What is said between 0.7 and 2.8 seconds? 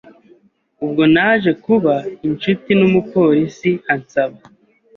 ubwo naje kuba inshuti